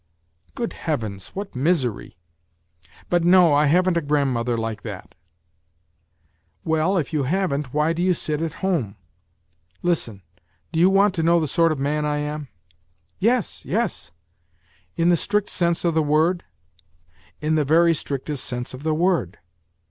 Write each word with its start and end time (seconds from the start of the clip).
...""Good 0.55 0.73
Heavens! 0.73 1.27
what 1.35 1.55
misery! 1.55 2.17
But 3.07 3.23
no, 3.23 3.53
I 3.53 3.67
haven't 3.67 3.97
a 3.97 4.01
grand 4.01 4.31
mother 4.33 4.57
like 4.57 4.81
that."" 4.81 5.13
Well, 6.65 6.97
if 6.97 7.13
you 7.13 7.21
haven't 7.21 7.71
why 7.71 7.93
do 7.93 8.01
you 8.01 8.15
sit 8.15 8.41
at 8.41 8.53
home?..."" 8.65 8.95
Listen, 9.83 10.23
do 10.71 10.79
you 10.79 10.89
want 10.89 11.13
to 11.13 11.21
know 11.21 11.39
the 11.39 11.47
sort 11.47 11.71
of 11.71 11.77
man 11.77 12.03
I 12.03 12.17
am?";' 12.17 12.47
Yes, 13.19 13.63
yes!"" 13.63 14.11
In 14.97 15.09
the 15.09 15.15
strict 15.15 15.49
sense 15.49 15.85
of 15.85 15.93
the 15.93 16.01
word?"" 16.01 16.45
In 17.39 17.53
the 17.53 17.63
very 17.63 17.93
strictest 17.93 18.43
sense 18.43 18.73
of 18.73 18.81
the 18.81 18.95
word." 18.95 19.37